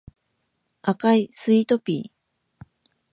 [0.81, 2.67] 赤いスイートピー